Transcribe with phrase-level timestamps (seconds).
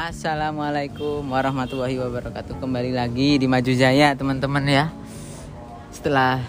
[0.00, 2.56] Assalamualaikum warahmatullahi wabarakatuh.
[2.56, 4.88] Kembali lagi di Maju Jaya, teman-teman ya.
[5.92, 6.40] Setelah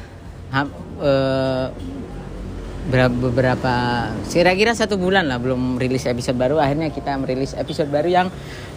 [2.87, 8.07] ber- beberapa kira-kira satu bulan lah belum rilis episode baru, akhirnya kita merilis episode baru
[8.07, 8.27] yang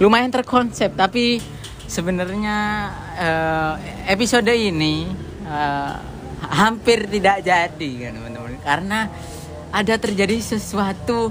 [0.03, 0.91] lumayan terkonsep.
[0.99, 1.39] Tapi
[1.87, 2.59] sebenarnya
[3.15, 3.73] eh,
[4.11, 5.07] episode ini
[5.47, 5.95] eh,
[6.51, 9.07] hampir tidak jadi kan teman-teman, karena
[9.71, 11.31] ada terjadi sesuatu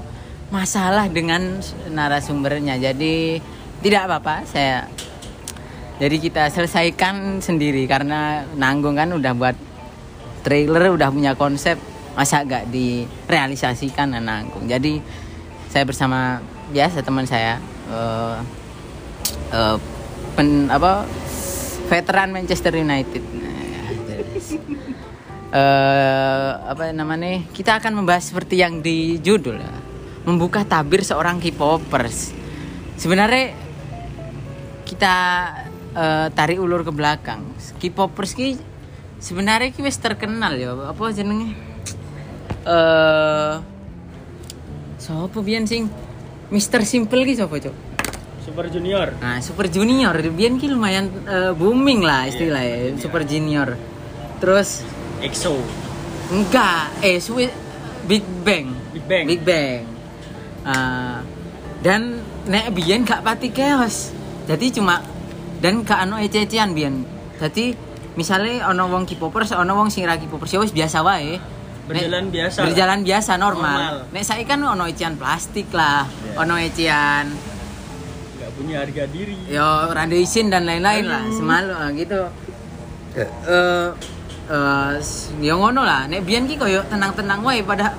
[0.54, 1.58] masalah dengan
[1.90, 2.78] narasumbernya.
[2.78, 3.42] Jadi
[3.82, 4.86] tidak apa-apa, saya
[5.98, 9.58] jadi kita selesaikan sendiri karena nanggung kan udah buat
[10.46, 11.82] trailer, udah punya konsep,
[12.14, 14.70] masa gak direalisasikan nah, nanggung.
[14.70, 15.02] Jadi
[15.74, 16.38] saya bersama
[16.70, 17.58] biasa teman saya
[17.90, 18.38] eh,
[19.58, 19.78] eh,
[20.38, 21.10] pen, apa
[21.90, 23.24] veteran Manchester United.
[23.26, 23.58] Nah,
[25.50, 27.42] eh, apa namanya?
[27.50, 29.83] Kita akan membahas seperti yang di judul ya
[30.24, 32.32] membuka tabir seorang K-popers.
[32.96, 33.56] Sebenarnya
[34.88, 35.16] kita
[35.96, 37.44] eh, tarik ulur ke belakang.
[37.80, 38.56] K-popers ki
[39.20, 40.76] sebenarnya ki wis terkenal ya.
[40.76, 41.56] Apa jenenge?
[42.64, 43.74] Eh
[45.04, 45.92] Sopo biyen sing
[46.48, 46.88] Mr.
[46.88, 47.76] Simple ki sapa, Cok?
[48.40, 49.12] Super Junior.
[49.20, 53.76] Nah, Super Junior biyen ki lumayan eh, booming lah istilahnya, Super Junior.
[54.40, 54.88] Terus
[55.20, 55.60] EXO.
[56.32, 57.20] enggak, eh
[58.08, 58.72] Big Bang.
[58.96, 59.26] Big Bang.
[59.28, 59.93] Big Bang.
[60.64, 61.20] Ah,
[61.80, 64.16] dan nek biyen gak pati chaos.
[64.44, 65.04] Jadi cuma
[65.60, 67.04] dan gak ano ece-ecean biyen.
[67.36, 67.76] Jadi
[68.14, 71.36] misalnya ono wong K-popers, ono wong sing ra K-popers ya wis biasa wae.
[71.36, 72.60] Nek- Berjalan biasa.
[72.64, 73.76] Berjalan biasa normal.
[73.76, 73.96] Normal.
[74.12, 77.28] Nek saya kan ono ecean plastik lah, ono ecean
[78.34, 79.36] Gak punya harga diri.
[79.48, 82.22] yo randa isin dan lain-lain lah, semalu ah, gitu.
[83.14, 83.28] Eh
[84.46, 84.96] eh
[85.40, 86.08] yo ngono lah.
[86.08, 87.92] Nek biyen ki koyo tenang-tenang wae pada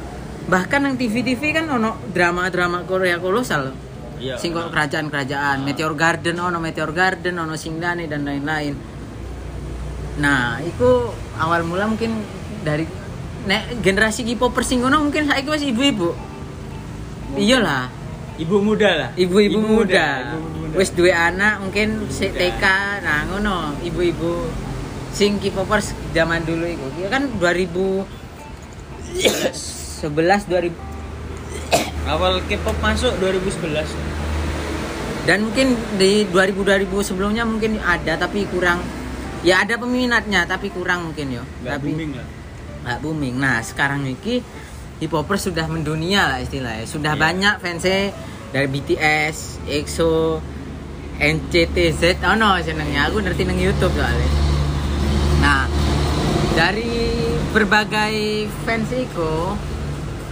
[0.44, 3.72] bahkan yang TV-TV kan ono drama-drama Korea kolosal.
[4.20, 4.38] Iya.
[4.38, 8.72] Sing kerajaan-kerajaan, Meteor Garden ono Meteor Garden ono Singdane dan lain-lain.
[10.22, 12.22] Nah, itu awal mula mungkin
[12.62, 12.86] dari
[13.44, 16.14] nek generasi K-popers sing mungkin saiki wis ibu-ibu.
[17.34, 17.90] Iyalah,
[18.34, 19.10] Ibu muda lah.
[19.14, 20.34] ibu-ibu muda.
[20.38, 20.78] Muda.
[20.78, 22.64] Wis duwe anak mungkin TK,
[23.02, 24.50] nah ngono, ibu-ibu
[25.14, 26.86] sing K-popers zaman dulu itu.
[26.98, 27.30] Ya kan
[30.10, 30.72] 2011 2000
[32.04, 33.88] Awal K-pop masuk 2011.
[35.24, 38.84] dan mungkin di 2000 2000 sebelumnya mungkin ada tapi kurang.
[39.40, 41.44] Ya ada peminatnya tapi kurang mungkin yo.
[41.64, 42.28] Gak tapi booming lah.
[42.84, 43.34] nggak booming.
[43.40, 44.44] Nah sekarang ini
[45.00, 46.84] hip hopers sudah mendunia lah istilahnya.
[46.84, 47.24] Sudah Iya.
[47.24, 48.12] banyak fansnya
[48.52, 50.44] dari BTS EXO
[51.16, 54.28] NCTZ oh no senengnya aku ngerti nang YouTube soalnya.
[55.40, 55.64] Nah
[56.52, 57.16] dari
[57.56, 59.32] berbagai fans itu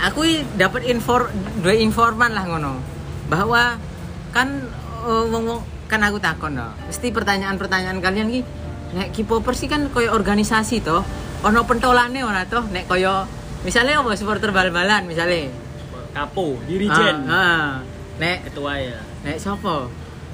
[0.03, 0.27] aku
[0.59, 1.31] dapat infor
[1.63, 2.83] dua informan lah ngono
[3.31, 3.79] bahwa
[4.35, 4.67] kan
[5.07, 6.73] eh, wong-wong kan aku takon no.
[6.89, 8.41] Mesti pertanyaan-pertanyaan kalian ki
[8.97, 11.05] nek K-popers sih kan koyo organisasi toh.
[11.45, 13.29] Ono pentolane ora toh nek koyo
[13.63, 15.53] misalnya apa supporter bal-balan misalnya.
[16.13, 17.25] Kapo, dirijen.
[17.25, 17.69] Ah, ah.
[18.21, 19.01] Nek Ketua ya.
[19.25, 19.89] nek sopo?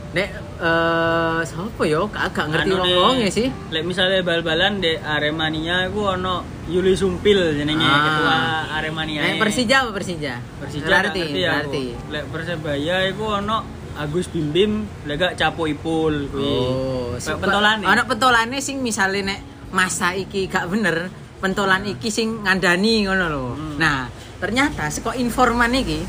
[0.08, 3.48] Nek eh sopo yo agak ngerti Anu ya sih.
[3.68, 8.00] Lek misalnya bal-balan di Aremania iku ono Yuli Sumpil jenenge Ah.
[8.02, 8.36] ketua
[8.74, 9.20] Aremania.
[9.22, 10.40] Nek Persija apa Persija?
[10.58, 11.84] Persija berarti, berarti.
[12.08, 13.56] Lek Persebaya iku ono
[13.98, 14.72] Agus Bim Bim,
[15.04, 16.46] lek gak Capo Ipul kuwi.
[16.46, 17.82] Oh, suka- pentolane.
[17.82, 23.44] Ana pentolane sing misale nek masa iki gak bener, pentolan iki sing ngandani ngono lho.
[23.52, 23.74] Hmm.
[23.76, 24.06] Nah,
[24.38, 26.00] ternyata saka informan iki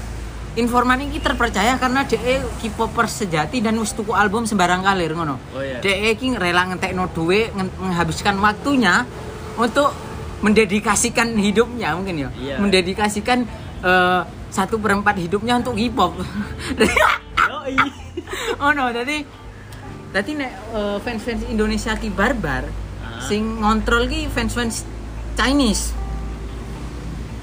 [0.58, 5.38] Informan iki terpercaya karena DE K-popers sejati dan wis tuku album sembarang kalir ngono.
[5.54, 5.78] Oh, iya.
[5.80, 9.06] DE iki rela ngentekno duwe menghabiskan waktunya
[9.56, 9.94] untuk
[10.42, 12.30] mendedikasikan hidupnya mungkin ya.
[12.34, 12.56] Iya.
[12.58, 13.46] Mendedikasikan
[13.86, 16.18] eh, satu perempat hidupnya untuk K-pop.
[18.60, 19.22] Oh no, tadi
[20.10, 22.90] tadi nek eh, fans-fans Indonesia ki barbar
[23.20, 23.28] Ah.
[23.28, 24.88] sing ngontrol ki fans-fans
[25.36, 25.92] Chinese.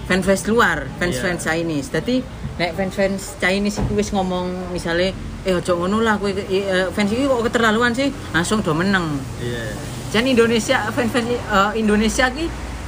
[0.06, 1.46] Fans-fans luar, fans-fans Iya.
[1.50, 1.90] Chinese.
[1.90, 2.22] Tadi
[2.56, 5.10] nek fans-fans Chinese iku wis ngomong misale
[5.42, 9.18] eh ojo ngono lah kowe eh, fans iki kok keterlaluan sih, langsung do meneng.
[9.42, 9.74] Iya.
[10.14, 12.46] Jan Indonesia fans-fans eh, Indonesia ki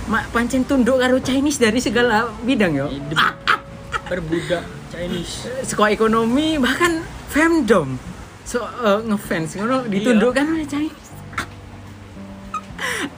[0.09, 2.87] mak pancen tunduk karo Chinese dari segala bidang yo.
[2.87, 3.19] Hidup
[4.09, 5.45] perbudak Chinese.
[5.69, 8.01] sekolah ekonomi bahkan femdom
[8.43, 11.13] so eh, ngefans ngono ditundukkan oleh Chinese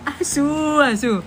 [0.18, 0.46] asu
[0.82, 1.22] asu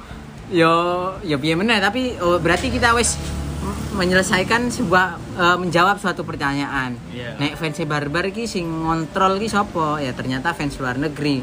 [0.54, 0.74] yo
[1.22, 3.18] yo piye meneh tapi oh, berarti kita wis
[3.60, 6.94] m- menyelesaikan sebuah eh, menjawab suatu pertanyaan.
[7.10, 7.36] Iya.
[7.36, 9.98] nek fans barbar ki sing ngontrol ki sapa?
[9.98, 11.42] Ya ternyata fans luar negeri.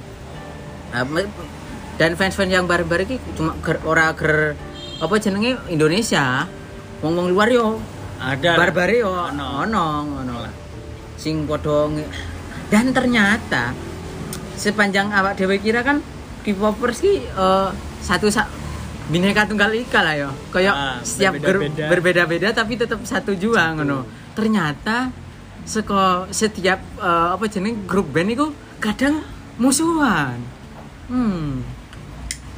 [0.90, 1.30] Nah, me-
[1.94, 4.56] dan fans-fans yang barbar ki cuma ger, ora ger
[4.98, 5.58] apa jenenge?
[5.68, 6.48] Indonesia.
[7.00, 7.76] Wong-wong luar yo.
[8.16, 8.56] Ada.
[8.56, 9.10] barbare yo.
[9.10, 9.64] Ono.
[9.64, 10.52] ono lah.
[11.16, 12.10] Sing padha nge-
[12.70, 13.74] dan ternyata
[14.54, 16.00] sepanjang awak dewe kira kan
[16.40, 17.68] K-popers ki eh,
[18.00, 18.48] satu sa
[19.10, 20.30] bineka tunggal ika lah yo.
[20.54, 21.86] Kayak Ah, setiap berbeda-beda.
[21.90, 24.06] berbeda-beda tapi tetap satu jua ngono.
[24.32, 25.10] Ternyata
[25.66, 28.46] seko setiap eh, apa jeneng grup band itu
[28.78, 29.20] kadang
[29.58, 30.38] musuhan.
[31.10, 31.66] Hmm.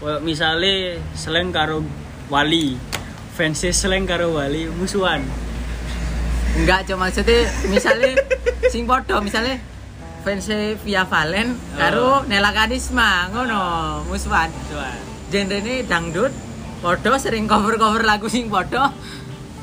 [0.03, 1.81] Well, misalnya seleng karo
[2.29, 2.77] wali
[3.33, 5.25] fansnya seleng karo wali musuhan.
[6.53, 8.13] Enggak cuma maksudnya misalnya
[8.73, 9.57] sing podo misalnya
[10.23, 10.47] fans
[10.87, 13.61] Via Valen karo Nela Karisma ngono
[14.07, 14.53] musuhan.
[14.53, 16.33] Musuhan genre ini dangdut
[16.79, 18.93] podo sering cover cover lagu sing podo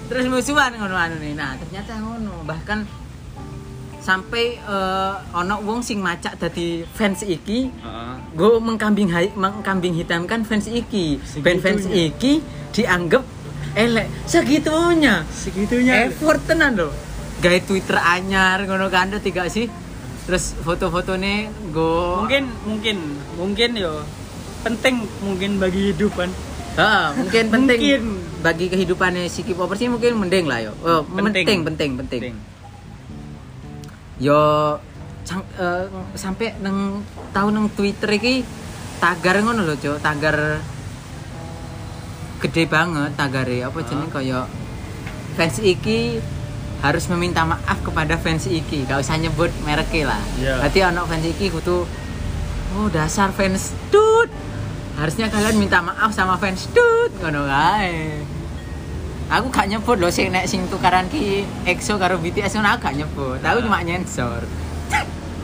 [0.10, 2.42] terus musuhan ngono anu nih nah ternyata ngono.
[2.42, 2.80] Bahkan
[4.00, 8.13] sampai eh, ono wong sing macak dadi fans iki Heeh.
[8.33, 11.21] gue mengkambing hai- mengkambing hitamkan fans iki.
[11.45, 12.42] Band fans iki
[12.74, 13.21] dianggap
[13.77, 14.07] elek.
[14.25, 15.21] Segitunya.
[15.30, 16.10] Segitunya.
[16.10, 16.89] Effort tenan loh
[17.39, 19.69] gaya Twitter anyar ngono kan ada tiga sih?
[20.25, 22.98] Terus foto-fotonya go mungkin mungkin
[23.38, 24.01] mungkin yo
[24.61, 26.13] penting mungkin bagi hidup
[26.75, 28.01] Ah, mungkin penting Mungkin.
[28.39, 30.71] bagi kehidupannya si K-popers ini mungkin mending lah yo.
[30.79, 31.44] Oh, penting.
[31.44, 31.91] penting penting,
[34.15, 34.39] yo
[35.23, 38.44] sang- eh, sampai neng tahu neng Twitter iki
[39.00, 40.59] tagar ngono loh cok tagar
[42.39, 44.47] gede banget tagare apa jeneng kaya
[45.35, 46.23] fans iki
[46.79, 48.88] harus meminta maaf kepada fans iki.
[48.88, 50.21] Gak usah nyebut mereknya lah.
[50.38, 50.63] Iya.
[50.63, 51.83] berarti ono fans iki kudu
[52.71, 53.75] oh dasar fans.
[53.89, 54.08] Tut
[54.99, 56.67] harusnya kalian minta maaf sama fans.
[56.75, 58.19] Tut ngono kae.
[59.29, 62.97] Aku gak nyebut loh sing nek sing tukaran ki EXO karo BTS ngono aku gak
[62.99, 63.39] nyebut.
[63.39, 64.43] Aku cuma nyensor.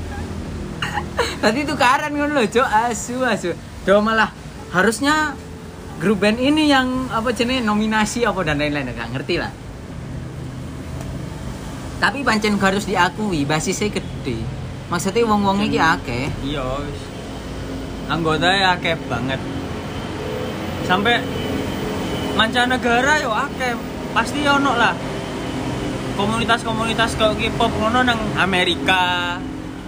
[1.41, 3.55] Tadi tukaran ngono loh cok asu asu.
[3.87, 4.33] Do malah
[4.75, 5.37] harusnya
[6.03, 9.53] grup band ini yang apa jenis nominasi apa dan lain-lain gak ngerti lah.
[11.95, 14.43] Tapi pancen harus diakui basisnya gede.
[14.91, 16.27] Maksudnya wong-wong iki akeh.
[16.43, 16.61] iya.
[18.05, 19.41] Anggotanya akeh banget
[20.85, 21.17] sampai
[22.37, 23.73] mancanegara yo akeh
[24.13, 24.93] pasti ono lah
[26.15, 29.35] komunitas-komunitas kayak K-pop ngono nang Amerika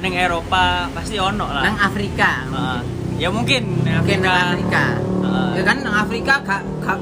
[0.03, 2.79] nang Eropa pasti ono lah nang Afrika Heeh.
[3.17, 4.33] ya mungkin nang mungkin Afrika.
[4.33, 4.85] nang Afrika
[5.23, 5.49] Heeh.
[5.53, 6.99] ya kan nang Afrika gak gak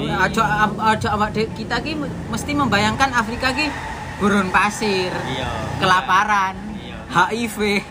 [0.00, 0.16] Iya.
[0.16, 1.92] aja aja awak kita ki
[2.32, 3.68] mesti membayangkan Afrika ki
[4.16, 5.44] gurun pasir iya
[5.76, 6.96] kelaparan Iya.
[7.28, 7.84] HIV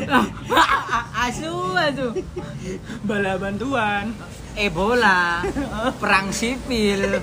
[1.26, 2.08] asu asu.
[3.04, 4.12] Bala bantuan.
[4.52, 5.40] Ebola
[5.96, 7.22] perang sipil.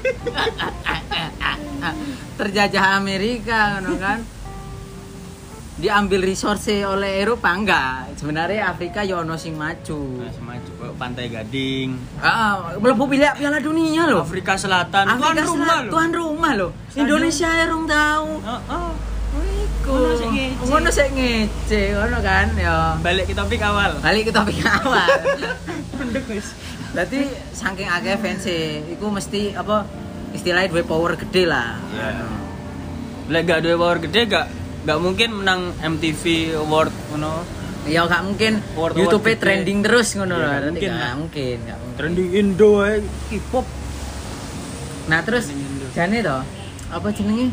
[2.40, 4.20] Terjajah Amerika kan.
[5.80, 7.56] Diambil resource oleh Eropa?
[7.56, 8.12] Enggak.
[8.20, 10.28] Sebenarnya Afrika ya ono sing maju.
[10.28, 11.90] Nah, kayak Pantai Gading.
[12.20, 16.52] Ah mlebu piala piala dunia loh Afrika Selatan tuan Afrika rumah Selatan loh tuan rumah
[16.56, 16.72] loh.
[16.96, 18.90] Indonesia ya rong tahu Heeh.
[19.90, 19.98] Iku.
[19.98, 20.66] Ngono sik ngece.
[20.70, 25.10] ngono sik ngece ngono kan ya balik ke topik awal balik ke topik awal
[25.98, 26.48] Pendek guys
[26.90, 27.22] berarti
[27.52, 28.46] saking akeh fans
[28.88, 29.86] iku mesti apa
[30.32, 32.26] istilahnya dua power gede lah Iya.
[33.30, 34.46] Lek gak duwe power gede gak
[34.86, 36.24] gak mungkin menang MTV
[36.60, 37.46] Award ngono.
[37.86, 39.38] ya gak mungkin Award-award YouTube gede.
[39.40, 42.96] trending terus ngono loh gak nanti mungkin gak mungkin gak mungkin Trending Indo ae
[43.28, 43.66] K-pop.
[45.08, 45.50] nah terus
[45.92, 46.42] jane toh
[46.90, 47.50] apa jenenge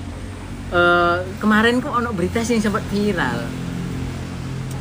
[0.66, 3.46] Eh, kemarin kok ono berita sing sempat viral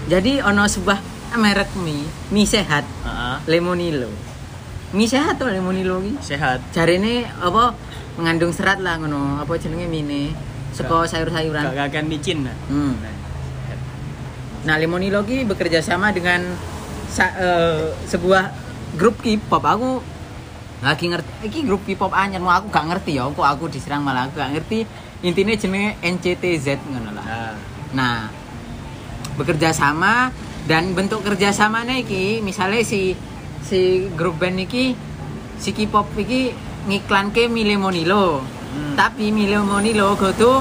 [0.05, 0.97] jadi ono sebuah
[1.37, 3.37] merek mie mie sehat Heeh.
[3.45, 4.09] lemonilo
[4.89, 6.65] mie sehat tuh lemonilo ki Sehat.
[6.73, 7.77] jarine apa
[8.17, 10.33] mengandung serat lah ngono apa jenenge mine
[10.73, 12.57] seko Gak sayur-sayuran kakan micin lah.
[12.67, 12.97] Hmm.
[14.65, 16.41] Nah, Lemonilo ki bekerja sama dengan
[17.07, 18.49] sa- eh, sebuah
[18.97, 19.61] grup K-pop.
[19.61, 20.01] Aku
[20.81, 24.27] lagi ngerti iki grup K-pop anyar mau aku gak ngerti ya, kok aku diserang malah
[24.27, 24.83] aku gak ngerti.
[25.21, 27.25] Intinya jenenge NCTZ ngono lah.
[27.25, 27.53] Nah,
[27.91, 28.27] Nah,
[29.35, 30.27] bekerja sama
[30.65, 33.15] dan bentuk kerjasamanya iki misalnya si
[33.61, 33.79] si
[34.11, 34.91] grup band iki
[35.55, 36.51] si K-pop iki
[36.85, 38.43] ngiklan ke Mile Monilo.
[38.67, 38.93] Hmm.
[38.93, 40.59] Tapi Mile Monilo go tuh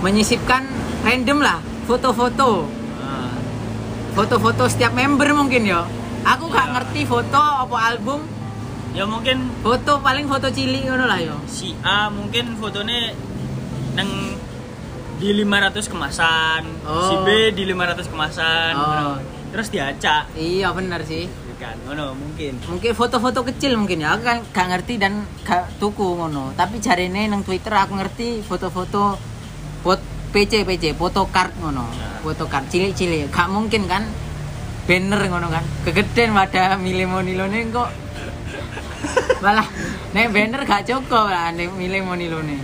[0.00, 0.64] menyisipkan
[1.02, 2.64] random lah foto-foto.
[2.96, 3.36] nah,
[4.12, 5.84] Foto-foto setiap member mungkin ya.
[6.26, 6.72] Aku gak Ya.
[6.72, 8.20] ngerti foto apa album.
[8.90, 11.36] ya mungkin Foto paling foto cilik ngono lah yo.
[11.44, 13.12] si A mungkin fotonya
[13.96, 14.08] nang
[15.16, 17.24] di 500 kemasan, si Oh.
[17.24, 18.84] B di 500 kemasan, Oh.
[18.84, 19.08] ngono.
[19.48, 21.24] terus diacak, Iya bener sih.
[21.56, 21.72] kan?
[21.82, 22.60] Ngono mungkin.
[22.68, 27.24] mungkin foto-foto kecil mungkin ya aku kan gak ngerti dan gak tuku ngono tapi jarine
[27.24, 29.16] nang Twitter aku ngerti foto-foto
[29.80, 29.96] pot
[30.28, 32.20] PC PC foto card ngono Ya.
[32.20, 34.04] foto card cilik-cilik gak mungkin kan
[34.84, 37.88] banner ngono kan kegedean pada milih monilone kok
[39.42, 39.64] malah
[40.12, 42.60] nek banner gak cukup lah nek milih monilone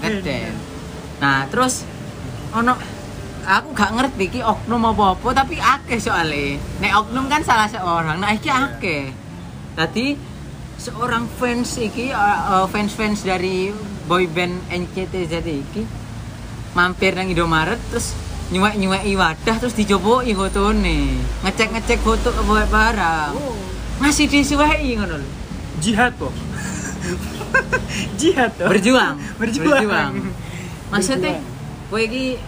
[0.00, 0.56] kegedean
[1.20, 1.84] nah terus
[2.50, 2.74] ono
[3.46, 6.60] aku gak ngerti ki oknum apa-apa tapi akeh soalnya.
[6.82, 9.12] Nek oknum kan salah seorang nah iki akeh.
[9.76, 10.16] Tadi
[10.76, 13.72] seorang fans iki uh, uh, fans-fans dari
[14.08, 15.84] boyband NCT jadi iki
[16.72, 18.16] mampir nang Indomaret terus
[18.50, 21.20] nyuwek-nyuweki wadah terus dicoboki fotone.
[21.46, 23.34] Ngecek-ngecek foto buat barang
[24.00, 25.20] masih disuweki ngono
[25.80, 26.32] Jihad kok.
[28.16, 28.68] Jihad toh.
[28.68, 30.12] berjuang Berjuang.
[30.88, 31.38] maksudnya
[31.86, 32.38] kowe iki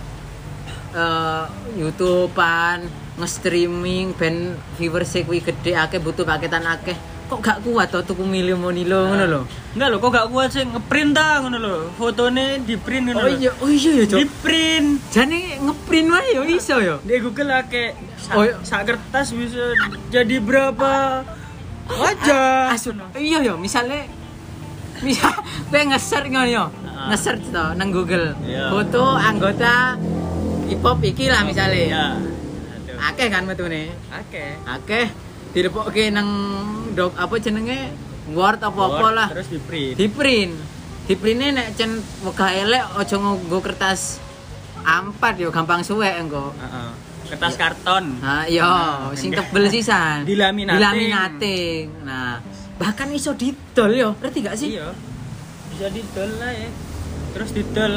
[0.93, 1.45] eh
[1.75, 4.37] YouTubean nge-streaming ben
[4.75, 9.25] viewersnya kuwi gede akeh butuh paketan akeh kok gak kuat to tuku milio monilo ngono
[9.27, 9.43] lho
[9.73, 11.75] Enggak lho, kok gak kuat sih ngeprint ta ngono lho.
[11.97, 14.89] Fotone di print ngono oh iya oh iya ya Di cok print.
[15.09, 18.61] jane ngeprint wae yo iso yo Di Google ake sak, Oh, iya.
[18.61, 19.65] sak kertas bisa
[20.11, 21.25] jadi berapa
[21.89, 22.69] wajah.
[22.71, 24.05] asun iya yo misalnya
[25.03, 25.35] misal
[25.67, 27.11] kowe nge-search ngono yo Ah.
[27.11, 28.69] nge-search to nang Google Iya.
[28.69, 29.99] foto anggota
[30.65, 32.07] hip hop iki lah misalnya Ya.
[32.15, 32.99] Aduh.
[33.05, 34.47] akeh kan metune Oke.
[34.63, 35.07] akeh
[35.51, 36.29] dilepokke nang
[36.91, 37.91] dok apa jenenge
[38.29, 39.95] Word apa-apa Word, lah Terus di print.
[39.95, 40.53] di print
[41.03, 41.91] di printnya nek cen
[42.23, 44.23] wegah elek aja nggo kertas
[44.81, 46.91] A4 yo gampang suwek engko Heeh.
[47.29, 48.05] Kertas karton.
[48.19, 50.77] nah iya Nah, sing tebel sisan Dilaminating.
[50.77, 52.39] dilaminating nah
[52.77, 54.93] bahkan iso didol yo ngerti gak sih Iya.
[55.73, 56.69] Bisa didol lah ya.
[57.33, 57.93] Terus didol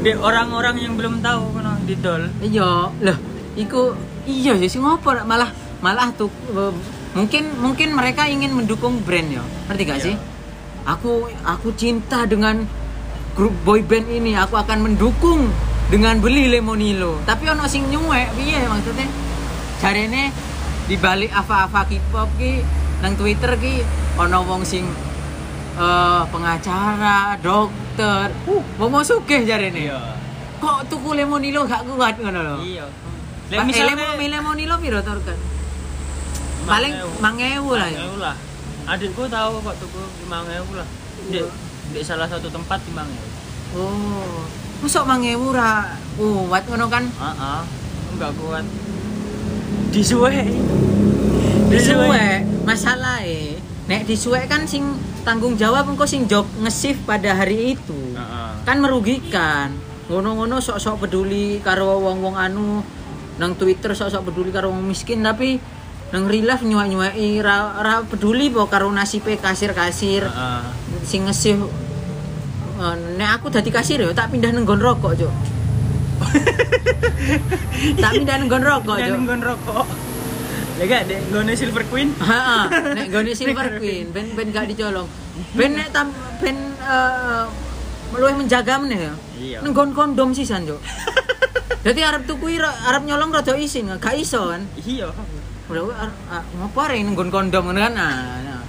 [0.00, 2.28] di orang-orang yang belum tahu kono didol.
[2.40, 3.18] iya loh
[3.56, 5.48] iku iya sih ngopo malah
[5.80, 6.28] malah tuh
[7.14, 10.06] mungkin mungkin mereka ingin mendukung brand ya ngerti gak Iya.
[10.10, 10.16] sih
[10.84, 11.12] aku
[11.44, 12.64] aku cinta dengan
[13.32, 15.48] grup boy band ini aku akan mendukung
[15.88, 19.08] dengan beli Lemonilo tapi ono sing nyuwek piye maksudnya
[19.80, 20.32] jarene
[20.84, 22.60] di balik apa-apa K-pop ki
[23.04, 23.84] nang Twitter ki
[24.16, 24.88] ono wong sing
[25.76, 29.92] eh, pengacara, dokter, uh, wong mau sugih jarene.
[29.92, 30.00] Iya.
[30.56, 32.56] Kok tuku Lemonilo gak kuat ngono lho.
[32.64, 32.88] Iya.
[33.52, 35.36] Lah Lah misalnya misalnya Lemonilo piro to kan?
[36.64, 38.00] Paling 5000 lah ya.
[38.08, 38.36] 5.000 lah.
[38.88, 40.88] Adikku tahu kok tuku 5.000 lah.
[41.28, 41.40] Di,
[41.92, 43.76] di salah satu tempat 5.000.
[43.76, 44.48] Oh.
[44.80, 47.04] Masuk 5000 ra kuat ngono kan?
[47.04, 47.60] Heeh.
[48.16, 48.64] Enggak kuat.
[49.92, 50.40] Disuwe.
[51.74, 58.16] Disuwek, masalahe nek disuwek kan sing tanggung jawab engko sing job nge-shift pada hari itu.
[58.64, 59.74] Kan merugikan
[60.08, 62.80] ngono-ngono sok-sok peduli karo wong-wong anu
[63.40, 65.58] nang Twitter sok-sok peduli karo wong miskin tapi
[66.12, 70.62] nang real life nyuwak-nyuwaki ra, ra peduli po karo nasibe kasir-kasir Heeh.
[71.02, 71.58] sing ngesih
[72.74, 75.30] Eh, nek aku dadi kasir ya tak pindah nang rokok cuk
[78.02, 79.86] tak pindah nang rokok cuk rokok.
[80.74, 82.08] Ya gak dek nggone Silver Queen.
[82.18, 82.62] Heeh,
[82.98, 85.06] nek gone Silver Queen ben ben gak dicolong.
[85.54, 86.10] Ben nek tam
[86.42, 87.46] ben eh
[88.14, 89.14] luwih menjaga meneh ya.
[89.38, 89.58] Iya.
[89.62, 90.78] Nenggon kondom sisan, Cuk.
[91.84, 94.62] Dadi arep tuku arep nyolong rada isin, gak iso kan.
[94.82, 95.10] Iya.
[95.70, 97.94] Udah arep ngopo arek nenggon kondom ngono kan.
[97.94, 98.62] Nah, nah.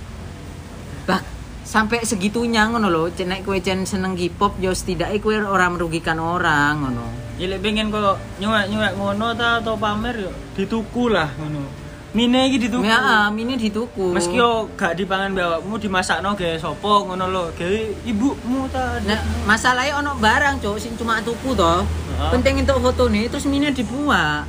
[1.06, 1.22] Bah,
[1.66, 6.18] sampai segitunya ngono lho, cen nek kowe cen seneng K-pop yo setidaknya kowe ora merugikan
[6.18, 7.06] orang ngono.
[7.42, 11.85] Ya lek pengen kok nyuwek-nyuwek ngono ta atau pamer yo dituku lah ngono.
[12.16, 12.88] Mine iki dituku.
[12.88, 14.16] Ya, ah, mini dituku.
[14.16, 19.04] Meski yo gak dipangan bawakmu dimasakno gawe sapa ngono lho, gawe ibumu ta.
[19.04, 21.84] Nah, masalahnya ono barang, Cuk, sing cuma tuku toh.
[21.84, 22.32] Heeh.
[22.40, 24.48] Penting untuk foto nih terus mini dibuat.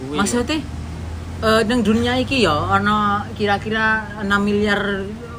[0.00, 0.16] Kuwi.
[0.16, 0.64] Maksudnya
[1.36, 4.80] eh nang dunia iki ya ono kira-kira 6 miliar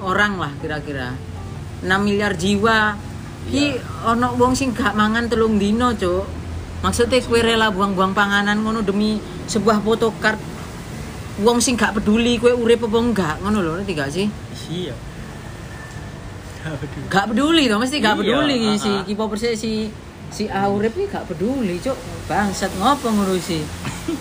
[0.06, 1.18] orang lah kira-kira.
[1.82, 2.94] 6 miliar jiwa.
[3.50, 3.74] Ki
[4.06, 6.30] ono wong sing gak mangan telung dino, Cuk.
[6.86, 9.18] Maksudnya kue rela buang-buang panganan ngono demi
[9.50, 10.38] sebuah photocard
[11.42, 14.26] wong sing gak peduli kue urip apa enggak ngono lho ngerti gak sih?
[14.70, 14.96] Iya.
[17.08, 19.02] Gak peduli toh mesti gak Iya, peduli ah, si ah.
[19.06, 19.72] K-popers si
[20.28, 21.96] si Aurip iki gak peduli, Cuk.
[22.28, 23.62] Bangsat ngopo ngurusi.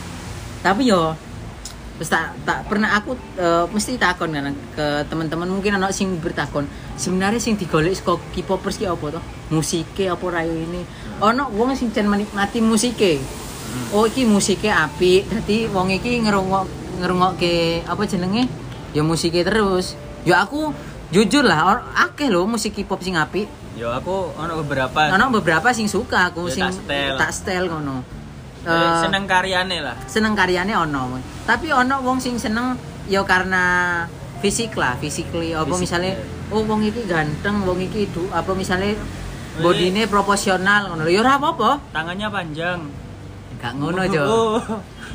[0.66, 1.16] Tapi yo
[1.96, 6.68] terus tak tak pernah aku eh, mesti takon kan ke teman-teman mungkin anak sing bertakon
[7.00, 10.84] sebenarnya sing digolek saka K-popers ki apa toh musike apa ora ini
[11.24, 13.16] ono wong sing jan menikmati musike
[13.96, 18.48] oh iki musike apik dadi wong iki ngerungok ngerungokke apa jenenge?
[18.92, 19.94] Ya musike terus.
[20.24, 20.72] Ya aku
[21.08, 23.46] jujur lah or- akeh lho musik K-pop sing apik.
[23.76, 25.12] Yo aku ono beberapa.
[25.12, 27.14] Ono beberapa sing suka aku Ya, sing tak setel.
[27.16, 27.96] tak setel ngono.
[28.66, 29.94] Eh, seneng karyane lah.
[30.04, 31.20] seneng karyanya ono.
[31.44, 32.74] Tapi ono wong sing seneng
[33.06, 34.02] ya karena
[34.42, 36.50] fisik lah physically apa Fisik, misalnya ya.
[36.50, 38.98] oh wong iki ganteng wong iki du apa misalnya
[39.56, 41.70] bodine proporsional ngono ya ora apa-apa.
[41.94, 42.80] Tangannya panjang.
[43.56, 44.58] Gak ngono jo Oh,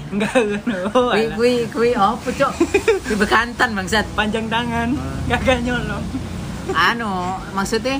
[0.09, 0.75] enggak ngono.
[0.89, 1.35] Oh, kuwi alah.
[1.35, 2.51] kuwi kuwi apa cok
[3.05, 5.37] kuwi bekantan bangsat panjang tangan, Ah.
[5.37, 6.03] kagak nyolong.
[6.69, 7.11] anu
[7.51, 7.97] maksudnya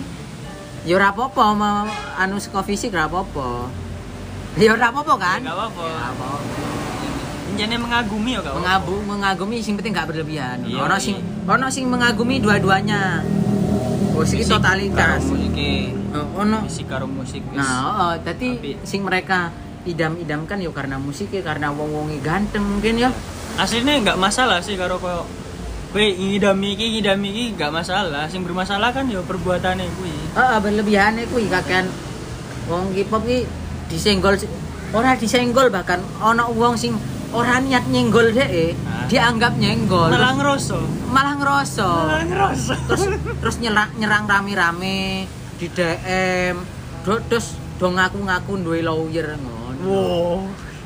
[0.81, 1.85] ya ora apa-apa
[2.17, 3.69] anu saka fisik ora apa-apa
[4.51, 5.39] Ya ora apa-apa kan?
[5.39, 5.83] Enggak apa-apa.
[5.85, 6.67] Ya, apa-apa.
[7.53, 8.43] Jadi mengagumi ya.
[8.43, 10.59] Mengabu mengagumi sing penting gak berlebihan.
[10.61, 10.99] Iya, Ono iya.
[10.99, 13.23] sing ono sing mengagumi dua-duanya.
[14.11, 15.23] Oh, sing totalitas.
[15.23, 15.55] Musik
[16.11, 17.39] Oh, ono musik karo musik.
[17.55, 23.09] Nah, oh, tadi Tapi- sing mereka idam-idamkan ya karena musiknya, karena wong-wongi ganteng mungkin ya.
[23.51, 25.27] aslinya nggak masalah sih karo koyo
[25.91, 28.23] kowe ngidami iki ngidami iki nggak masalah.
[28.25, 30.13] Sing bermasalah kan ya perbuatannya kuwi.
[30.33, 31.91] Heeh, berlebihannya kuwi kakean
[32.65, 33.43] wong K-pop ki
[33.87, 34.39] disenggol
[34.91, 36.95] ora disenggol bahkan ono wong sing
[37.31, 39.03] ora niat nyenggol dhek Ah.
[39.07, 40.07] dianggap nyenggol.
[40.07, 40.79] Malah ngeroso.
[41.11, 41.91] Malah ngeroso.
[42.07, 42.73] Malah ngeroso.
[42.87, 43.03] Terus
[43.39, 45.27] terus nyerang nyerang rame-rame
[45.59, 46.55] di DM
[47.03, 50.37] do- terus do ngaku-ngaku duwe lawyer ngono wow.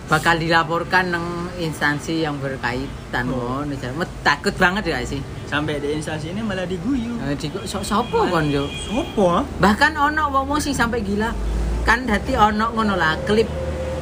[0.05, 3.65] Bakal dilaporkan nang instansi yang berkaitan Oh.
[3.65, 3.73] ngono
[4.21, 5.17] takut banget ya sih.
[5.49, 7.17] Sampai di instansi ini malah diguyu.
[7.25, 11.33] Eh, di so, sopo kon yo sopo bahkan ono wong sing sampai gila.
[11.89, 13.49] Kan dadi ono ngono lah klip.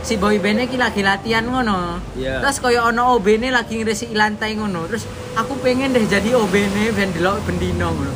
[0.03, 2.03] Si boy band iki lagi latihan ngono.
[2.19, 2.43] Iya.
[2.43, 4.83] terus kaya ono OB ne lagi ngresiki lantai ngono.
[4.91, 5.07] Terus
[5.39, 8.13] aku pengen deh jadi OB ne ben delok bendino ngono.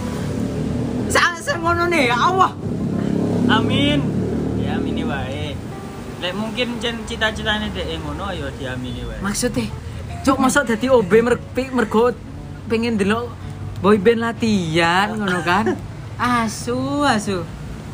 [1.58, 2.52] Ngono nih ya Allah.
[3.48, 4.17] Amin
[6.18, 9.22] lek mungkin jen cita-citane dek ngono ya diamini wae.
[9.22, 9.70] Maksudnya?
[10.22, 12.12] Cuk masuk dadi OB mer pi- mergo
[12.66, 13.30] pengen delok
[13.80, 15.78] boy band latihan ngono kan?
[16.18, 17.46] Asu asu.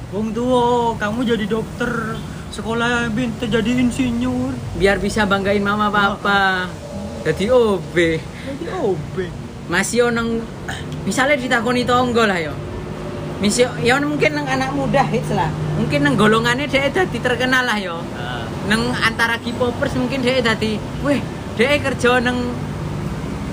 [0.09, 2.15] Wong tua kamu jadi dokter
[2.49, 4.55] sekolah binti jadi insinyur.
[4.77, 6.71] Biar bisa banggain mama papa.
[7.23, 7.95] Jadi OB.
[8.21, 9.15] Jadi OB.
[9.67, 10.43] Masih oneng
[11.03, 12.51] misalnya ditakoni tonggo lah yo
[13.43, 15.51] Misio, ya mungkin nang anak muda hits lah.
[15.75, 17.99] Mungkin nang golongannya dia dadi terkenal lah yo.
[17.99, 21.19] Nah, nang antara K-popers mungkin dia dadi weh
[21.59, 22.39] dia kerja nang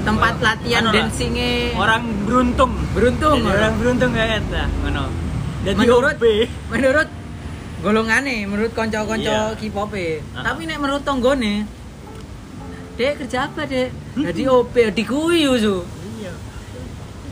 [0.07, 2.71] tempat Oh, latihan anu dancingnya orang beruntung.
[2.95, 5.05] Beruntung Jadi orang beruntung kayak eta ngono.
[5.67, 6.25] Menurut OB
[6.71, 7.09] menurut
[7.83, 9.59] golongannya menurut konco-konco Iya.
[9.59, 9.91] K-pop
[10.39, 10.47] Ah.
[10.47, 11.67] tapi nek menurut tonggone
[12.95, 13.91] dia kerja apa dek?
[14.15, 15.83] Jadi OP diguyu su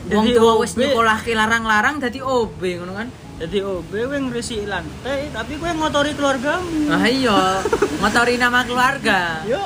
[0.09, 0.79] Wong Jadi tua wis OB.
[0.79, 3.07] nyekolahke larang-larang dadi OB ngono kan.
[3.39, 7.63] jadi OB kowe ngresiki lantai tapi kowe ngotori keluargamu Ah iya,
[7.97, 9.45] ngotori nama keluarga.
[9.45, 9.63] yo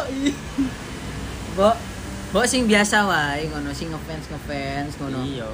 [1.54, 1.76] Mbok
[2.30, 5.22] mbok sing biasa wae ngono sing ngefans ngefans ngono.
[5.24, 5.50] iya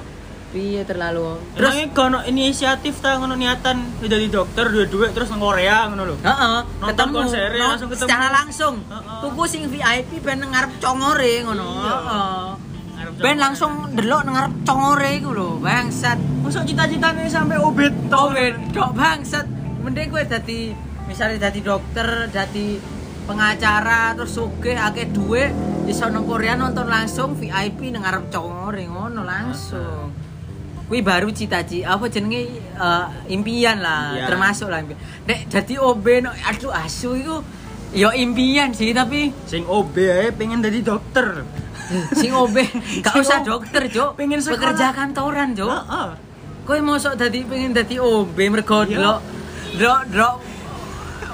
[0.50, 1.38] Piye terlalu.
[1.54, 6.02] terus Terus kono inisiatif ta ngono niatan jadi dokter duwe duit terus nang Korea ngono
[6.04, 8.04] lho Heeh, ketemu konsernya no, langsung ketemu.
[8.04, 8.74] secara langsung.
[8.82, 9.18] Heeh.
[9.22, 11.64] Tuku sing VIP ben ngarep congore ngono.
[11.78, 11.94] Iya.
[11.94, 12.42] Heeh.
[13.20, 16.16] Ben langsung delok ngarep congore iku lho, bangsat.
[16.40, 17.78] Masuk cita-citanya sampai OB
[18.16, 19.44] Oh, wedok bangsat.
[19.84, 20.72] Mending kowe dadi
[21.04, 22.80] misalnya dadi dokter, dadi
[23.28, 25.52] pengacara terus sugih akeh duit
[25.84, 30.16] iso nang Korea nonton langsung VIP nang ngarep congore ngono langsung.
[30.88, 34.28] Kuwi baru cita-cita apa jenenge eh, impian lah, Impian.
[34.32, 34.98] termasuk lah impian.
[35.28, 37.36] Nek dadi OB no, aduh asu iku
[37.92, 41.44] ya impian sih tapi sing OB ae pengen jadi dokter
[42.14, 42.56] sing OB
[43.02, 44.14] gak usah dokter, Cuk.
[44.14, 44.58] pengen sekolah.
[44.58, 45.70] Pekerja kantoran, Cuk.
[45.70, 46.08] heeh
[46.66, 48.94] Kowe mosok dadi pengen dadi OB mergo Iya.
[48.94, 49.20] delok
[49.74, 50.36] delok delok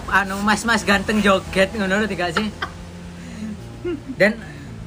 [0.07, 2.49] anu mas-mas ganteng joget ngono lho gak sih?
[4.17, 4.39] Dan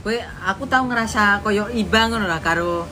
[0.02, 0.16] kowe
[0.48, 2.88] aku tahu ngerasa koyo iba ngono lah karo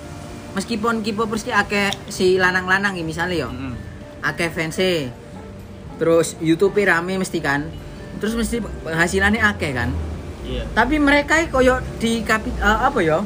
[0.54, 3.50] meskipun K-popers ki akeh si lanang-lanang iki misalnya yo.
[4.22, 4.78] Akeh fans
[5.98, 7.66] Terus YouTube rame mesti kan.
[8.22, 9.90] Terus mesti penghasilannya akeh kan.
[10.48, 13.20] Iya Tapi mereka koyo di kapi, eh, apa ya?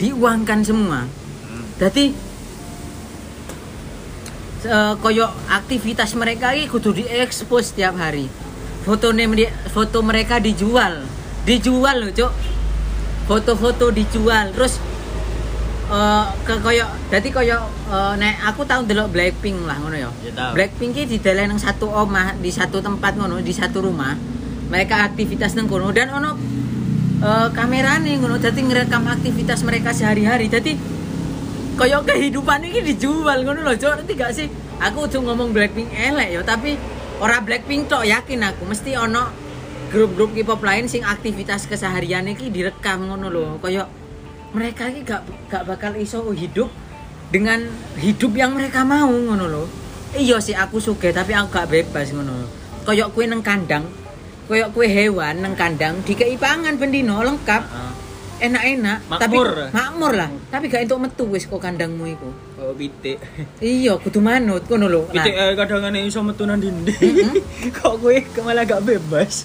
[0.00, 1.04] Diuangkan semua.
[1.04, 1.64] Hmm.
[1.76, 2.16] Jadi
[4.64, 8.28] eh, koyo aktivitas mereka ini kudu diekspos setiap hari.
[8.80, 9.12] Foto
[9.68, 11.04] foto mereka dijual,
[11.44, 12.32] dijual loh cok.
[13.30, 14.80] Foto-foto dijual, terus
[15.92, 17.58] eh, ke koyo, jadi koyo
[17.92, 20.10] eh, nek aku tahu delok Blackpink lah ngono ya.
[20.24, 20.50] Ya, tahu.
[20.56, 24.16] Blackpink ki di dalam nang satu omah, di satu tempat ngono, di satu rumah.
[24.70, 25.90] Mereka aktivitas nang kono.
[25.90, 26.38] Dan ono
[27.20, 30.46] eh, kamerane ngono, jadi ngerekam aktivitas mereka sehari-hari.
[30.46, 30.72] Jadi
[31.80, 34.48] koyo kehidupan ini dijual ngono loh Cok nanti gak sih?
[34.84, 36.76] Aku tuh ngomong Blackpink elek ya tapi
[37.24, 38.68] ora Blackpink tok yakin aku.
[38.68, 39.32] Mesti ono
[39.88, 43.90] grup-grup K-pop lain sing aktivitas keseharian iki direkam ngono loh koyo
[44.54, 46.70] mereka ini gak gak bakal iso hidup
[47.34, 47.58] dengan
[47.98, 49.66] hidup yang mereka mau ngono loh
[50.14, 52.46] iya sih aku suka tapi aku gak bebas ngono.
[52.86, 53.88] Koyo kue neng kandang
[54.50, 57.62] koyo kue hewan neng kandang dikei pangan bendino lengkap.
[58.40, 59.04] Enak-enak.
[59.06, 59.20] Makmur.
[59.20, 59.36] tapi
[59.70, 60.12] makmur.
[60.16, 60.30] lah.
[60.48, 62.32] Tapi gak entuk metu wis kok kandangmu iku.
[62.58, 63.20] Oh pitik.
[63.62, 65.02] Iya kudu manut ngono lho.
[65.06, 67.36] Nah, pitik ae kadang iso metu nang dinding.
[67.78, 69.44] Kok kowe malah gak bebas?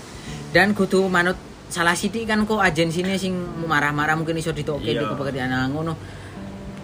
[0.56, 1.36] Dan kudu manut
[1.68, 3.36] salah sithik kan kok agensine sing
[3.68, 5.12] marah-marah mungkin iso ditoke di Iya.
[5.12, 5.52] pekerjaan.
[5.52, 5.94] Nah, ngono.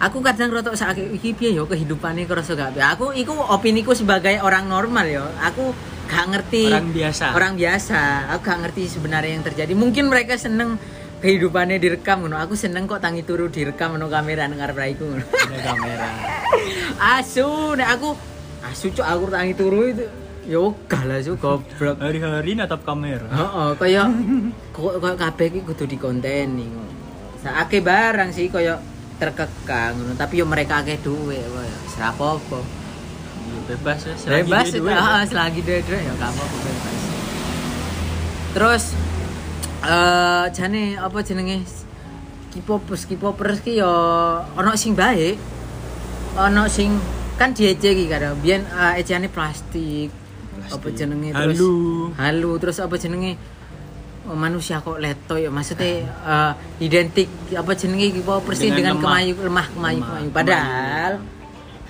[0.02, 4.68] Aku kadang rotok sakit iki piye yo kehidupane kerasa gak aku iku opiniku sebagai orang
[4.68, 5.24] normal yo.
[5.40, 5.72] Aku
[6.08, 7.24] gak ngerti Orang biasa.
[7.34, 8.00] orang biasa
[8.32, 10.76] aku gak ngerti sebenarnya yang terjadi mungkin mereka seneng
[11.22, 15.22] kehidupannya direkam ngono aku seneng kok tangi turu direkam ngono kamera nang ngarep raiku ngono
[15.62, 16.08] kamera.
[17.18, 18.08] asu nek aku
[18.66, 20.04] asu cok aku tangi turu itu
[20.42, 23.30] yo gak lah su goblok Hari-hari natap kamera.
[23.30, 24.10] Heeh, kaya
[24.74, 26.90] kok kabeh iki kudu dikonteni ngono.
[27.38, 28.82] Sakake barang sih kaya
[29.22, 32.81] terkekang ngono, tapi yo mereka akeh kaya ora apa-apa.
[33.62, 34.14] Bebas ya.
[34.14, 36.96] selagi Bebas itu, duit, heeh, selagi dhuwit ya gak apa-apa bebas.
[38.52, 38.84] Terus
[39.82, 41.58] eh jane apa jenenge
[42.52, 43.92] K-popers, K-popers ki yo
[44.52, 45.40] ono sing baik.
[46.36, 46.92] Ono sing
[47.34, 50.12] kan diece iki kadang biyen uh, ejane plastik.
[50.68, 50.94] Apa Plastik.
[50.94, 51.74] jenenge terus Halu.
[52.14, 53.34] halu terus apa jenenge
[54.24, 59.02] oh, manusia kok leto ya maksudnya eh, identik apa jenenge K-popers ini dengan, Dengan lemah.
[59.02, 61.12] kemayu lemah kemayu Lemah, kemayu padahal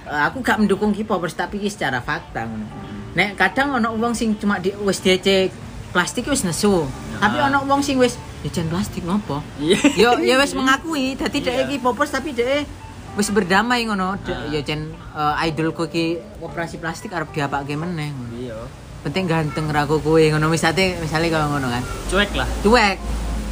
[0.04, 2.66] aku gak mendukung K-popers tapi secara fakta ngono.
[3.12, 5.52] Nek kadang ono wong sing cuma di wis diece
[5.92, 6.88] plastik wis nesu.
[7.16, 7.48] Tapi Nah.
[7.48, 9.44] ono wong sing wis diece plastik ngopo?
[9.58, 9.78] Iya.
[9.94, 11.44] Yo ya wis mengakui dadi Iya.
[11.44, 12.64] dhek iki popers tapi dhek
[13.12, 14.16] wis berdamai ngono.
[14.18, 14.48] Dek, Ah.
[14.48, 18.32] Ya cen eh, idolku iki operasi plastik arep diapake meneh ngono.
[18.34, 18.56] Iya.
[19.02, 21.82] Penting ganteng rago kowe ngono misalnya misalnya kalau ngono kan.
[22.08, 22.48] Cuek lah.
[22.64, 22.96] Cuek.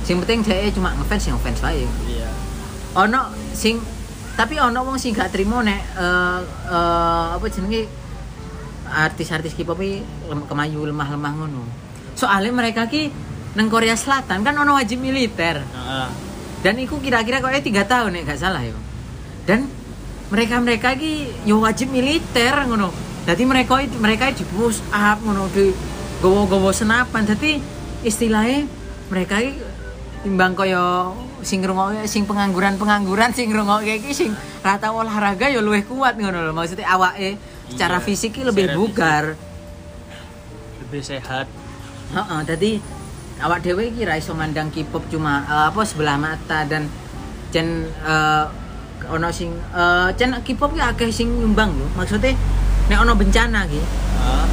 [0.01, 1.85] Sing penting dhek cuma ngefans yang ngefans wae.
[2.09, 2.29] Iya.
[2.97, 3.77] Ono sing
[4.41, 6.41] tapi ono wong sing gak trimo nek eh,
[6.73, 7.85] eh, apa jenenge
[8.89, 10.01] artis-artis K-pop iki
[10.33, 11.63] lem- kemayu lemah-lemah ngono.
[12.17, 13.13] Soalnya mereka ki
[13.53, 15.61] nang Korea Selatan kan ono wajib militer.
[15.61, 16.31] Heeh.
[16.61, 18.77] dan itu kira-kira kok tiga tahun nek gak salah ya
[19.49, 19.65] dan
[20.29, 22.93] mereka mereka ki yo wajib militer ngono
[23.25, 25.73] jadi mereka itu mereka di push up ngono di
[26.21, 27.57] gowo-gowo senapan jadi
[28.05, 28.69] istilahnya
[29.09, 29.57] mereka ki
[30.21, 36.17] timbang koyo sing ngrungokke sing pengangguran-pengangguran sing ngrungokke iki sing rata olahraga yo luwih kuat
[36.21, 39.25] ngono lho maksudnya awake secara Iya, fisik ki lebih secara bugar
[40.87, 41.47] Lebih sehat.
[42.11, 42.71] Heeh, jadi
[43.47, 46.91] awak dhewe iki ra iso mandang K-pop cuma eh, apa sebelah mata dan
[47.55, 48.45] jen eh,
[49.07, 51.87] ono sing eh jen K-pop ki akeh sing nyumbang lho.
[51.95, 52.35] Maksudnya
[52.91, 54.47] nek ono bencana ki, Heeh.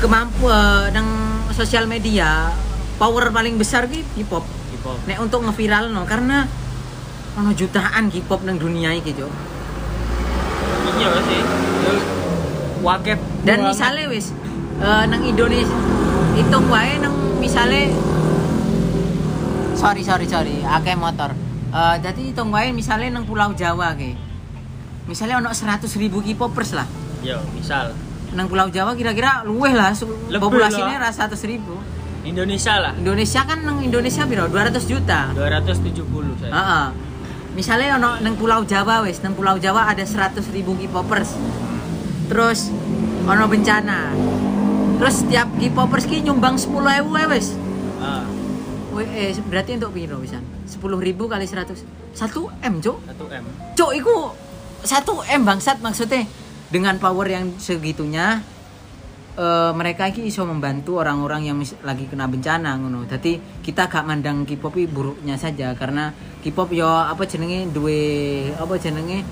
[0.00, 1.08] kemampu eh, nang
[1.52, 2.48] sosial media
[2.96, 4.61] power paling besar ki K-pop.
[4.82, 4.98] K-pop.
[5.06, 6.50] Nek untuk ngeviral no karena
[7.38, 9.30] ono jutaan K-pop nang dunia iki, Cuk.
[10.98, 11.40] Iya sih.
[11.86, 11.94] Yo,
[12.82, 13.18] Waket.
[13.46, 14.34] Dan misalnya wis
[14.82, 15.78] eh, nang Indonesia
[16.34, 17.94] hitung wae nang misalnya
[19.78, 21.30] sorry sorry sorry akeh motor
[21.72, 24.12] Eh, jadi hitung wae misalnya nang Pulau Jawa ke
[25.08, 26.84] misalnya ono 100 ribu K-popers lah
[27.24, 27.96] Yo, misal
[28.36, 29.96] nang Pulau Jawa kira-kira luweh lah
[30.36, 31.08] populasinya lah.
[31.08, 31.80] ra 100 ribu
[32.22, 32.92] Indonesia lah.
[32.94, 36.52] Indonesia kan nang Indonesia biro 200 juta 270 saya.
[36.54, 36.86] Heeh.
[37.52, 41.36] Misalnya ono nang Pulau Jawa wis, nang Pulau Jawa ada 100 ribu K-popers.
[42.30, 42.72] Terus
[43.28, 44.14] ono bencana.
[45.02, 47.58] Terus setiap K-popers ki nyumbang 10.000 wae wis.
[47.98, 48.24] Ah,
[48.92, 50.44] Weh, eh, berarti untuk piro pisan?
[50.68, 51.80] 10.000 kali 100.
[52.12, 52.98] 1 M, Cuk.
[53.08, 53.44] 1 M.
[53.72, 54.14] Cuk, iku
[54.84, 56.28] 1 M bangsat maksudnya.
[56.72, 58.40] Dengan power yang segitunya
[59.34, 63.04] eh, mereka iki iso membantu orang-orang yang mis- lagi kena bencana ngono.
[63.06, 68.00] Jadi kita gak mandang K-pop buruknya saja karena K-pop yo apa jenenge duwe
[68.56, 69.24] apa jenenge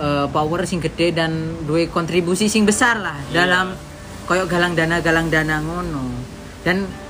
[0.00, 3.44] eh, power sing gede dan duwe kontribusi sing besar lah Iya.
[3.44, 3.66] dalam
[4.24, 6.02] koyo galang dana galang dana ngono.
[6.64, 7.03] Dan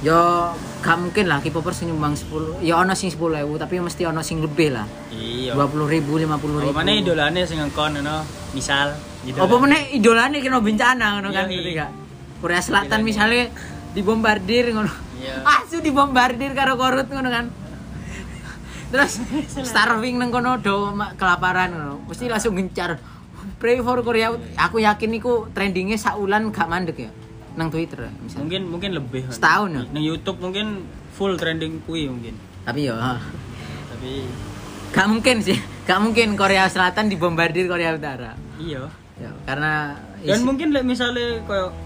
[0.00, 0.48] yo
[0.80, 4.72] gak mungkin lah K-popers nyumbang 10 ya ono sing 10.000 tapi mesti ono sing lebih
[4.72, 4.88] lah.
[5.12, 5.52] Iya.
[5.52, 6.72] 20 ribu, 50 ribu.
[6.72, 8.24] Apa mana idolane sing ngekon ngono?
[8.56, 8.96] Misal
[9.28, 9.36] gitu.
[9.36, 11.90] Apa meneh idolane kena bencana ngono kan Iya, ngerti gak?
[12.40, 13.52] Korea Selatan misalnya
[13.92, 14.92] dibombardir ngono.
[15.20, 15.44] Iya.
[15.60, 17.46] Asu dibombardir karo korut ngono kan.
[18.90, 19.20] Terus
[19.68, 22.08] starving nang kono do kelaparan ngono.
[22.08, 22.96] Mesti langsung gencar.
[23.60, 24.32] Pray for Korea.
[24.56, 27.12] Aku yakin iku trendingnya saulan gak mandek ya.
[27.52, 28.42] Nang Twitter misalnya.
[28.42, 29.22] Mungkin mungkin lebih.
[29.28, 29.82] Setahun ya?
[29.88, 32.34] Nang YouTube mungkin full trending kui mungkin.
[32.62, 32.96] Tapi ya
[33.88, 34.22] Tapi
[34.90, 35.58] gak mungkin sih.
[35.82, 38.34] Gak mungkin Korea Selatan dibombardir Korea Utara.
[38.56, 38.86] iya.
[39.16, 41.76] Ya, karena Dan isi- mungkin lek misale koyo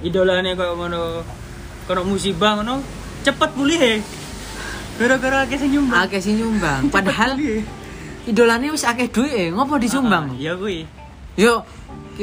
[0.00, 1.20] idolane koyo ngono
[1.84, 2.80] kono musibah ngono
[3.20, 4.00] cepet pulih.
[4.96, 6.00] Gara-gara akeh sing nyumbang.
[6.02, 6.88] akeh sing nyumbang.
[6.88, 7.60] Padahal pulih.
[8.24, 10.32] idolane wis akeh duit eh, ngopo disumbang?
[10.32, 10.88] Ah, Iya kui.
[11.36, 11.60] Yuk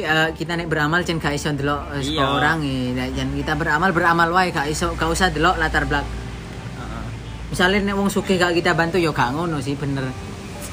[0.00, 2.24] eh, kita nek beramal cen gak iso ndelok eh, Iya.
[2.24, 2.92] orang e.
[2.92, 6.08] Nek kita beramal beramal wae gak iso gak usah delok latar belakang.
[6.74, 7.04] Heeh.
[7.48, 10.06] Misalnya nek wong sugih gak kita bantu yo gak ngono sih bener.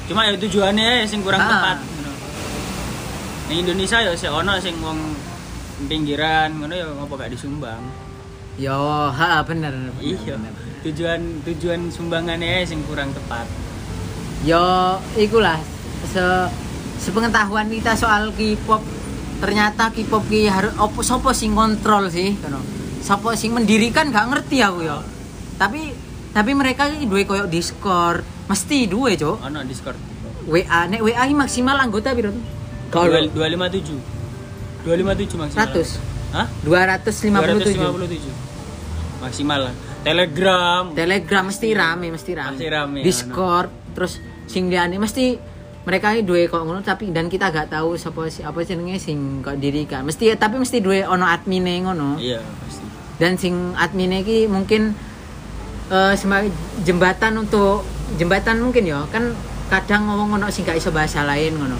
[0.05, 1.49] Cuma ya tujuannya sing kurang Ah.
[1.49, 1.77] tepat.
[3.45, 4.97] Ning Indonesia ya sik ono sing wong
[5.85, 7.81] pinggiran ngono ya ngopo gak disumbang.
[8.55, 8.71] Yo,
[9.11, 9.75] ha bener.
[9.91, 10.39] bener, Iya.
[10.39, 10.53] bener.
[10.81, 13.43] Tujuan tujuan sumbangannya sing kurang tepat.
[14.41, 15.59] Yo ikulah
[16.05, 16.23] se
[16.95, 18.79] sepengetahuan kita soal K-pop
[19.41, 22.59] ternyata K-pop ki harus opo sopo sing kontrol sih kono
[23.03, 24.99] sopo sing mendirikan gak ngerti aku ya
[25.59, 25.91] tapi
[26.35, 29.97] tapi mereka iki duwe koyo Discord mesti duwe cok Ono Discord.
[30.45, 32.45] WA nek WA ini maksimal anggota piro tuh
[32.93, 33.97] kalau 257.
[34.85, 35.67] 257 maksimal.
[35.73, 36.47] 100 Hah?
[36.61, 39.23] 257 257.
[39.23, 39.73] Maksimal lah.
[40.05, 40.83] Telegram.
[40.93, 45.54] Telegram mesti rame mesti rame Mesti rame, Discord terus sing liyane mesti
[45.85, 49.45] mereka ini duwe kok ngono tapi dan kita gak tahu siapa si apa jenenge sing
[49.45, 52.17] kok dirikan mesti tapi mesti duwe ono admine ngono.
[52.17, 52.85] Iya, pasti.
[53.15, 54.91] dan sing admin iki mungkin
[55.93, 56.49] eh sebagai
[56.83, 57.85] jembatan untuk
[58.17, 59.31] jembatan mungkin ya kan
[59.69, 61.77] kadang ngomong ngono sing gak iso bahasa lain ngono.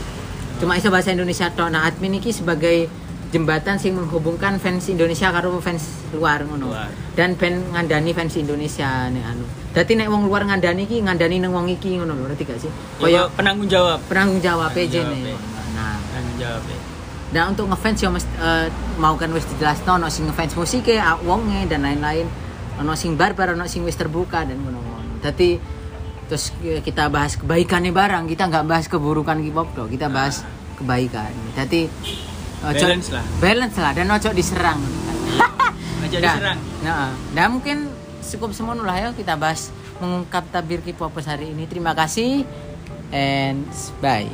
[0.62, 1.74] Cuma iso bahasa Indonesia tok.
[1.74, 2.88] Nah admin iki sebagai
[3.36, 6.72] jembatan sing menghubungkan fans Indonesia karo fans luar ngono.
[7.20, 9.44] Dan ben ngandani fans Indonesia nek anu.
[9.76, 12.72] Dadi nek wong luar ngandani iki ngandani nang wong iki ngono lho ngerti gak sih?
[13.04, 14.00] Kaya kaya penanggung jawab.
[14.08, 15.38] penanggung jawab jawab, nih ya.
[15.76, 16.00] nah.
[16.00, 16.64] Penanggung jawab.
[16.64, 16.80] ya.
[17.36, 21.20] dan untuk ngefans ya mesti eh, mau kan wis dijelasno ono sing ngefans musik ya
[21.20, 22.32] wonge dan lain-lain.
[22.80, 25.20] Ono sing barbar ono sing wis terbuka dan ngono-ngono.
[25.20, 25.60] Dadi
[26.32, 30.48] terus kita bahas kebaikannya barang kita nggak bahas keburukan K-pop dong kita bahas
[30.80, 31.36] kebaikan.
[31.60, 31.92] Dadi
[32.62, 33.26] ojo- Balance lah.
[33.38, 34.80] balance lah dan ojo diserang.
[36.06, 36.60] Aja Nah, diserang.
[36.82, 37.90] nah, nah mungkin
[38.22, 41.66] cukup semono lah ya kita bahas mengungkap tabir K-popers hari ini.
[41.66, 42.46] Terima kasih
[43.10, 43.66] and
[44.00, 44.30] bye